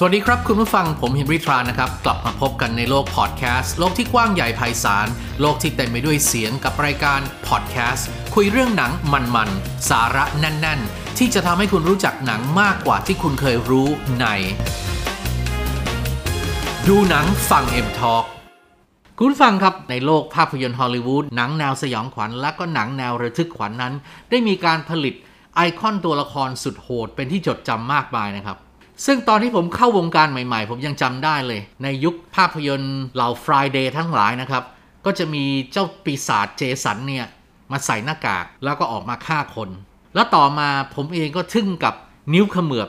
[0.00, 5.06] สวัสดีครับคุณผู้ฟังผมเฮนรี่ทรานะครับ กลับมาพบกันในโลกพอดแคสต์โลกที่กว้างใหญ่ไพศาล
[5.40, 8.92] โลกที่เต็มไปด้วยเสียงกับรายการพอดแคสต์คุยเรื่องหนัง
[9.34, 13.88] มันๆ สาระแน่น ๆ ที่จะทำให้คุณรู้จักหนังมากกว่าที่คุณเคยรู้
[14.20, 14.26] ใน
[16.88, 18.24] ดูหนังฟังเอ็มทอ k
[19.18, 23.94] คุณฟังครับ ในโลกภาพยนตร์ฮอลลีวูดหนังแนวสยองขวัญและก็หนังแนวระทึกขวัญนนั้น
[24.30, 25.14] ได้มีการผลิต
[25.56, 28.58] ไอคอนตัวละครสุดโหดเป็นที่จดจำมากมายนะครับ
[29.06, 34.64] ซึ่งตอนที่ผมเข้าวงการใหม่ๆ ผมยังจำได้เลย ในยุคภาพยนตร์เหล่า Friday ทั้งหลายนะครับ
[35.04, 37.26] ก็จะมีเจ้าปีศาจเจสันเนี่ย
[37.72, 39.70] มาใส่หน้ากากแล้วก็ออกมาฆ่าคน
[40.14, 41.94] แล้วต่อมาผมเองก็ทึ่งกับ
[42.34, 42.88] นิ้วขมือบ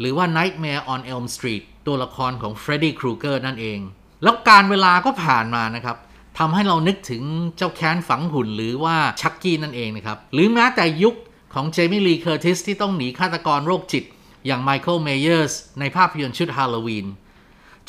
[0.00, 3.78] หรือว่า Nightmare on Elm Street ตัวละครของ Freddy Krueger นั่นเอง
[4.22, 5.96] แล้วการเวลาก็ผ่านมานะครับ
[6.38, 7.22] ทำให้เรานึกถึง
[7.56, 11.14] เจาะแค้นฝังหุ่นหรือว่าชัคกี้นั่นเองนะครับ หรือแม้แต่ยุค
[11.54, 14.04] ของเจมี่ลีเคอร์ติสที่ต้องหนีฆาตกรโรคจิต
[14.46, 17.06] อย่างไมเคิลเมเยอร์สในภาพยนตร์ชุดฮาโลวีน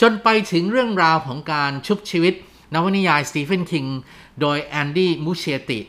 [0.02, 2.34] จนไปถึงเรื่องราวของการชุบชีวิต
[2.74, 3.86] นวนิยายสตีเฟนคิง
[4.42, 5.80] โดยแอนดี้มูเชติ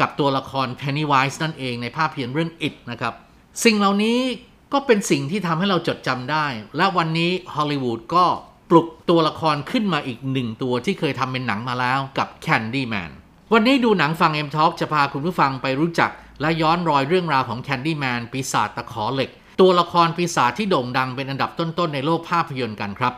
[0.00, 3.14] กับตัวละครเพนนีไวส์นั่นเองในภาพยนตร์เรื่อง It นะครับ
[3.64, 4.18] สิ่งเหล่านี้
[4.72, 8.24] ก็เป็นสิ่งที่ทำให้เราจดจำได้ และวันนี้ฮอลลีวูดก็
[8.70, 13.10] ปลุกตัวละครขึ้นมาอีกหนึ่งตัวที่เคยทำเป็นหนังมาแล้วกับ Candyman
[13.52, 23.14] วันนี้ดูหนังฟัง M Talk จะพาคุณผู้ฟังไปรู้จัก และย้อนรอยเรื่องราวของ Candyman ปีศาจตะขอเหล็ก ตัวละครปีศาจที่โด่งดังเป็นอันดับต้นๆในโลกภาพยนตร์กันครับ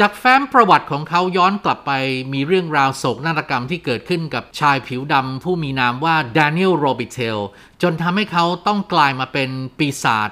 [0.06, 1.92] ากแฟ้มประวัติของเขาย้อนกลับไป
[2.32, 7.38] มีเรื่องราวโศกนาฏกรรมที่เกิดขึ้นกับชายผิวดำผู้มีนามว่าด a นิ e l โรบิเทล
[7.82, 10.30] จนทำให้เขาต้องกลายมาเป็นปีศาจ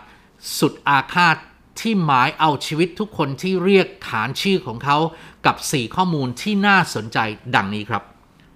[0.58, 1.36] สุดอาฆาต
[1.80, 4.98] ที่หมายเอาชีวิตทุกคนที่เรียกขานชื่อของเขา
[5.46, 7.18] กับ 4 ข้อมูลที่น่าสนใจ
[7.54, 8.02] ดังนี้ครับ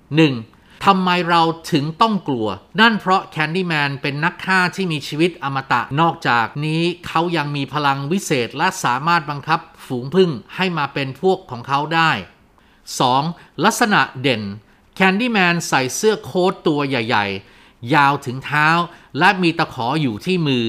[0.03, 0.58] 1.
[0.87, 2.48] ทำไมเราถึงต้องกลัว
[2.81, 12.11] นั่นเพราะแคนดี้แมนเป็นนักฆ่าที่มีชีวิตอมตะ นอกจากนี้เขายังมีพลังวิเศษและสามารถบังคับฝูงพึ่งให้มาเป็นพวกของเขาได้
[12.89, 13.64] 2.
[13.64, 14.42] ลักษณะเด่น
[14.95, 17.27] แคนดี้แมนใส่เสื้อโค้ทตัวใหญ่
[17.61, 18.69] ๆ ยาวถึงเท้า
[19.19, 20.64] และมีตะขออยู่ที่มือ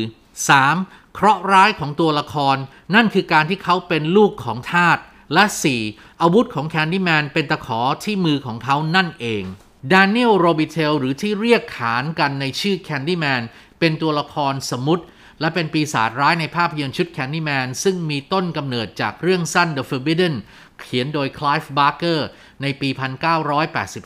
[0.56, 1.14] 3.
[1.14, 2.56] เคราะห์ร้ายของตัวละคร
[2.96, 4.98] นั่นคือการที่เขาเป็นลูกของทาส
[5.34, 5.44] และ
[5.84, 6.22] 4.
[6.22, 9.44] อาวุธของแคนดี้แมนเป็นตะขอที่มือของเขานั่นเอง
[9.92, 13.42] ดานิเอลโรบิเทลหรือที่เรียกขานกันในชื่อแคนดี้แมน
[13.80, 15.04] เป็นตัวละครสมมุติ
[15.40, 20.36] และเป็นปีศาจร้ายในภาพยนตร์ชุดแคนดี้แมนซึ่งมีต้นกำเนิดจากเรื่องสั้น The Forbidden
[20.82, 22.28] เขียนโดยคลีฟบาร์เกอร์
[22.62, 22.90] ในปี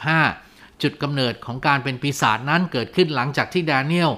[0.03, 4.11] 1985 จุดกำเนิดของการเป็นปีศาจนั้นเกิดขึ้นหลังจากที่ดานิเอล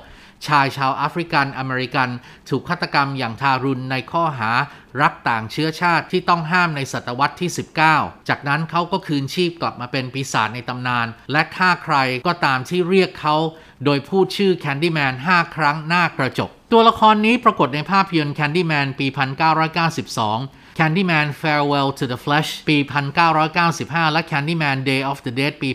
[0.48, 2.10] ชายชาวแอฟริกันอเมริกัน
[2.50, 4.52] ถูกฆาตกรรมอย่างทารุณในข้อหา
[5.02, 7.50] รักต่างเชื้อชาติที่ต้องห้ามในศตวรรษที่
[7.90, 11.96] 19 จากนั้นเขาก็คืนชีพกลับมาเป็นปีศาจในตำนาน และฆ่าใคร
[12.28, 13.36] ก็ตามที่เรียกเขา
[13.86, 19.08] โดยพูดชื่อแคนดี้แมน5ครั้งหน้ากระจก ตัวละครนี้ปรากฏในภาพยนตร์แคนดี้แมนปี
[19.98, 22.78] 1992 Candyman Farewell to the Flesh ปี
[23.46, 25.70] 1995 และ Candyman Day of the Dead ปี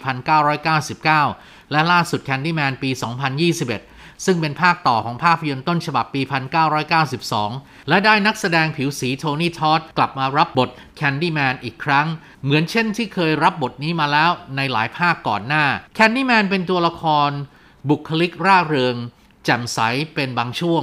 [0.61, 6.23] 1999 และล่าสุด Candyman ปี 2021 ซึ่งเป็นภาคต่อของภาพยนตร์ต้นฉบับปี
[7.05, 10.71] 1992 และได้นักแสดงผิวสีโทนี่ทอดกลับมารับบท
[11.01, 12.07] Candyman อีกครั้ง
[12.43, 15.65] เหมือนเช่นที่เคยรับบทนี้มาแล้วในหลายภาคก่อนหน้า
[15.99, 17.31] Candyman เป็นตัวละคร
[17.89, 18.97] บุคลิกร่าเริง
[19.45, 19.79] แจ่มใส
[20.15, 20.83] เป็นบางช่วง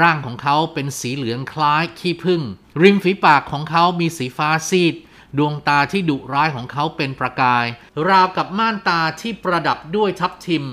[0.00, 2.42] ร่างของเขาเป็นสีเหลืองคล้ายขี้ผึ้ง
[2.82, 4.94] ริมฝีปากของเขามีสีฟ้าซีด
[5.38, 7.64] ดวงตาที่ดุร้ายของเขาเป็นประกาย
[8.08, 10.64] ราวกับม่านตาที่ประดับด้วยทับทิม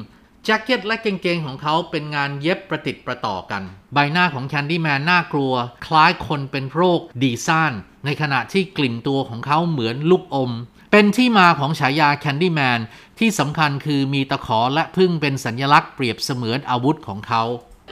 [0.43, 3.63] แจ็คเก็ตและกางเกงของเขาเป็นงานเย็บประติดประต่อกัน
[3.93, 5.53] ใบหน้าของแคนดี้แมนน่ากลัว
[5.85, 7.73] คล้ายคนเป็นโรคดีซ่าน
[8.05, 10.51] ในขณะที่กลิ่นตัวของเขาเหมือนลูกอม
[10.91, 12.79] เป็นที่มาของฉายาแคนดี้แมน
[13.19, 17.43] ที่สำคัญคือมีตะขอและผึ้งเป็นสัญลักษณ์เปรียบเสมือนอาวุธของเขา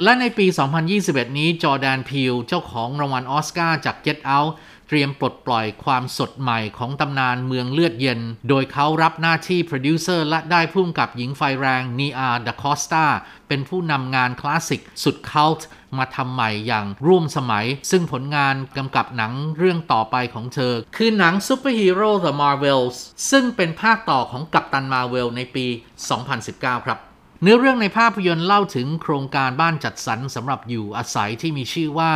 [0.03, 0.45] และในปี
[0.91, 4.51] 2021 นี้จอร์แดนพีลเจ้าของรางวัลออสการ์จาก Get Out
[4.87, 8.19] เตรียมปลดปล่อยความสดใหม่ของตำนานเมืองเลือดเย็น
[8.49, 13.05] โดยเขารับหน้าที่โปรดิวเซอร์และได้ผู้กำกับหญิงไฟแรงนีอาดาคอสตา
[13.47, 15.67] เป็นผู้นำงานคลาสสิกสุด cult
[15.97, 22.95] มาทำใหม่อย่างร่วมสมัย ซึ่งผลงานกำกับหนังเรื่องต่อไปของเธอ คือหนังซูเปอร์ฮีโร่ The Marvels
[23.31, 25.65] ซึ่งเป็นภาคต่อของกัปตันมาเวลในปี
[26.25, 26.99] 2019 ครับ
[27.45, 32.13] เนื้อเรื่องในภาพยนตร์เล่าถึงโครงการบ้านจัดสรรสำหรับอยู่อาศัยที่มีชื่อว่า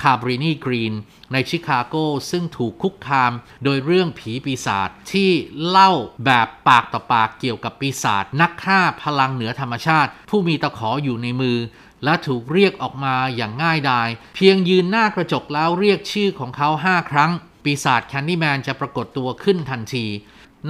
[0.00, 0.94] คาบรินีกรีน
[1.32, 1.94] ในชิคาโก
[2.30, 3.32] ซึ่งถูกคุกคาม
[3.64, 5.30] โดยเรื่องผีปีศาจที่
[5.66, 5.92] เล่า
[6.24, 11.58] แบบปากต่อปากเกี่ยวกับปีศาจนักฆ่าพลังเหนือธรรมชาติ ผู้มีตะขออยู่ในมือ
[12.04, 17.30] และถูกเรียกออกมาอย่างง่ายดาย เพียงยืนหน้ากระจกแล้วเรียกชื่อของเขา 5 ครั้ง
[17.64, 20.06] ปีศาจแคนดี้แมนจะปรากฏตัวขึ้นทันที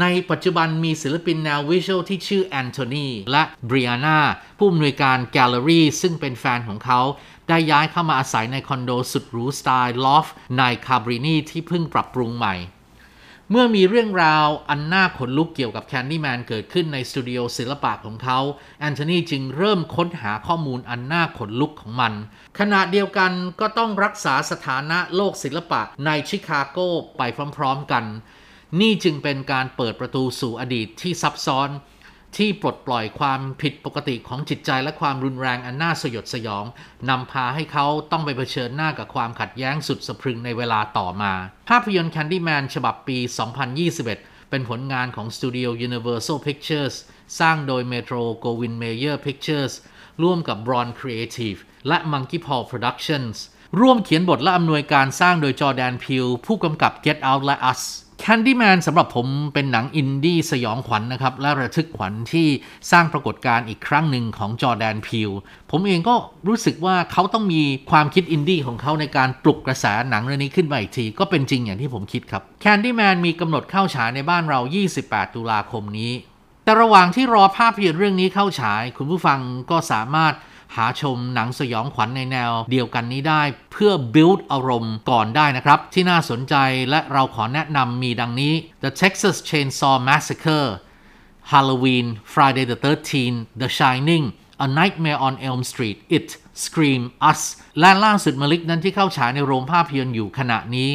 [0.01, 4.19] ในปัจจุบันมีศิลปินแนว visual ที่ชื่อแอนโทนีและบริอาน่า
[4.59, 7.01] ผู้อำนวยการแกลเลอรี่ซึ่งเป็นแฟนของเขา
[7.49, 10.27] ได้ย้ายเข้ามาอาศัยในคอนโดสุดหรูสไตล์ loft
[10.59, 12.55] ในคาบรินีที่เพิ่งปรับปรุงใหม่
[13.51, 18.39] เมื่อมีเรื่องราวอันน่าขนลุกเกี่ยวกับแคนดี้แมนเกิดขึ้นในสตูดิโอศิลปะของเขา
[18.81, 22.13] แอนโทนีจึงเริ่มค้นหาข้อมูลอันน่าขนลุกของมัน
[22.59, 26.79] ขณะเดียวกันก็ต้องรักษาสถานะโลกศิลปะในชิคาโก
[27.19, 27.23] ไป
[27.57, 28.05] พร้อมๆกัน
[28.81, 31.71] นี่จึงเป็นการเปิดประตูสู่อดีตที่ซับซ้อน
[32.37, 36.65] ที่ปลดปล่อยความผิดปกติของจิตใจและความรุนแรงอันน่าสยดสยอง
[37.09, 41.33] นำพาให้เขาต้องไปเผชิญหน้ากับความขัดแย้งสุดสะพรึงในเวลาต่อมา
[41.69, 43.19] ภาพยนตร์ Candyman ฉบับปี
[43.85, 46.95] 2021 เป็นผลงานของสตูดิโอ Universal Pictures
[47.41, 49.73] สร้างโดย Metro Goldwyn Mayer Pictures
[50.23, 51.59] ร่วมกับ Bron Creative
[51.89, 53.37] และ Monkey Paw Productions
[53.81, 57.83] ร่วมเขียนบทและอำนวยการสร้างโดยจอแดนพิวผู้กำกับ Get Out และ Us
[58.25, 62.49] Candyman สำหรับผมเป็นหนังอินดี้สยองขวัญนนะครับ และระทึกขวัญที่
[62.91, 65.31] สร้างปรากฏการณ์อีกครั้งหนึ่งของจอแดนพิว
[65.71, 66.15] ผมเองก็
[66.49, 74.61] รู้สึกว่าเขาต้องมีความคิดอินดี้ของเขาในการปลุกกระแสหนังเรื่องนี้ขึ้นมาอีกที ก็เป็นจริงอย่างที่ผมคิดครับ Candyman มีกำหนดเข้าฉายในบ้านเรา
[74.99, 76.13] 28 ตุลาคมนี้
[76.65, 79.39] แต่ระหว่างที่รอภาพยนตร์เรื่องนี้เข้าฉาย คุณผู้ฟัง
[79.71, 80.35] ก็สามารถ
[80.77, 86.55] หาชมหนังสยองขวัญในแนวเดียวกันนี้ได้เพื่อ build อารมณ์ก่อนได้นะครับ ที่น่าสนใจ
[86.91, 88.53] และเราขอแนะนำมีดังนี้
[88.85, 90.69] The Texas Chainsaw Massacre
[91.53, 94.25] Halloween Friday the 13th The Shining
[94.67, 96.29] A Nightmare on Elm Street It
[96.65, 97.41] Scream Us
[97.81, 100.91] และล่าสุดมลิกนั้นที่เข้าฉายในโรงภาพยนตร์อยู่ขณะนี้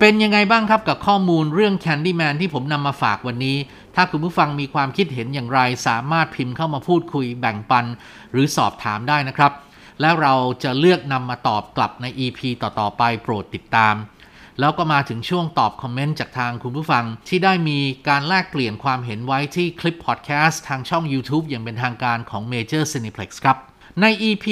[0.00, 3.56] เป็นยังไงบ้างครับกับข้อมูลเรื่อง Candyman ที่ผมนำมาฝากวันนี้
[3.96, 7.84] ถ้าคุณผู้ฟังมีความคิดเห็นอย่างไร สามารถพิมพ์เข้ามาพูดคุยแบ่งปัน
[8.32, 9.52] หรือสอบถามได้นะครับ
[10.00, 13.94] แล้วเราจะเลือกนำมาตอบกลับใน EP ต่อๆไปโปรดติดตาม
[14.60, 17.78] แล้วก็มาถึงช่วงตอบคอมเมนต์จากทางคุณผู้ฟัง ที่ได้มี
[18.08, 23.58] การแลกเปลี่ยนความเห็นไว้ที่คลิปพอดแคสต์ทางช่อง YouTube อย่างเป็นทางการของ Major Cineplex ครับ
[24.00, 24.44] ใน EP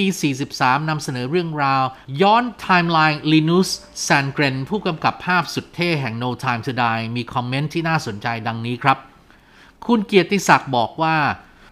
[0.43, 1.85] 43 นำเสนอเรื่องราว
[2.23, 3.69] ย้อนไทม์ไลน์ลินุส
[4.02, 8.99] แซนเกรนผู้กำกับภาพสุดเท่แห่ง No Time to Die มีคอมเมนต์ที่น่าสนใจดังนี้ครับ
[9.86, 11.16] คุณเกียรติศักดิ์บอกว่า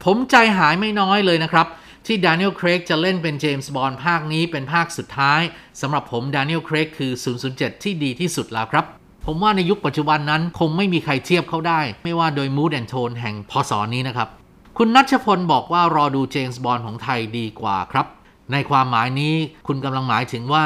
[0.05, 1.67] ผมใจหายไม่น้อยเลยนะครับ
[2.07, 5.41] ที่ด a น i e l ลเครกจะเล่นเป็นเจมส์บอนด์ภาคนี้เป็นภาคสุดท้าย
[5.81, 7.13] สำหรับผมด a น i e l ลเครกคือ
[7.49, 8.85] 007 ที่ดีที่สุดแล้วครับ
[9.27, 14.29] ผมว่าในยุคปัจจุบันนั้นคงไม่มีใครเทียบเขาได้ ไม่ว่าโดย mood and tone แห่งพ.ศ.นี้นะครับ
[14.79, 18.07] คุณนัชพลบอกว่ารอดูเจมส์บอนด์ของไทยดีกว่าครับ
[18.53, 19.35] ในความหมายนี้
[19.67, 20.65] คุณกำลังหมายถึงว่า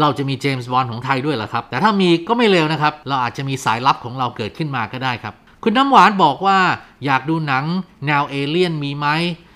[0.00, 6.60] เราจะมีเจมส์บอนด์ของไทยด้วยเหรอครับ แต่ถ้ามีก็ไม่เลวนะครับ เราอาจจะมีสายลับของเราเกิดขึ้นมาก็ได้ครับ คุณน้ำหวานบอกว่า
[7.04, 7.64] อยากดูหนัง
[8.06, 9.06] แนวเอเลี่ยนมีไหม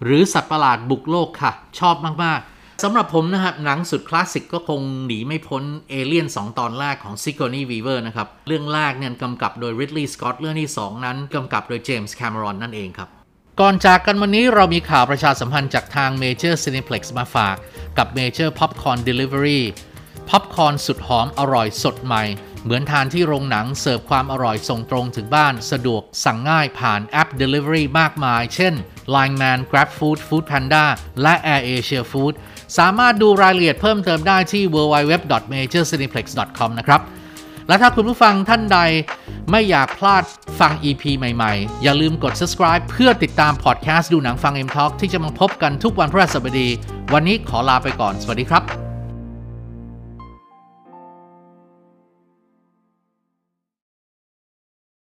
[0.05, 13.09] หรือสัตว์ประหลาดบุกโลกค่ะ ชอบมาก ๆ สำหรับผมนะครับ หนังสุดคลาสสิกก็คงหนีไม่พ้นเอเลี่ยน2 ตอนแรกของซิกอร์นีย์ วีเวอร์นะครับ เรื่องแรกเนี่ยกำกับโดยริดลีย์สกอตเรื่องที่ 2 นั้นกำกับโดยเจมส์แคมรอนนั่นเองครับ
[13.61, 17.56] ก่อนจากกันวันนี้เรามีข่าวประชาสัมพันธ์จากทาง Major Cineplex มาฝาก
[17.99, 19.61] กับ Major Popcorn Delivery
[20.29, 22.23] พ็อปคอร์นสุดหอมอร่อยสดใหม่
[22.67, 28.75] เหมือนทานที่โรงหนังเสิร์ฟความอร่อยส่งตรงถึงบ้านสะดวกสั่งง่ายผ่านแอป Delivery มากมาย เช่น
[29.15, 30.85] Line Man Grab Food Food Panda
[31.23, 32.35] และ Air Asia Food
[32.79, 37.01] สามารถดูรายละเอียดเพิ่มเติมได้ที่ www.majorcineplex.com นะครับ
[37.69, 38.79] และถ้าคุณผู้ฟังท่านใด
[39.51, 40.25] ไม่อยากพลาด
[40.61, 46.69] ฟัง EP ใหม่ๆ อย่าลืมกด subscribe เพื่อติดตามพอดแคสต์ดูหนังฟัง M Talk ที่จะมาพบกันทุกวันพฤหัสบดี
[47.12, 48.86] วันนี้ขอลาไปก่อน สวัสดีครับ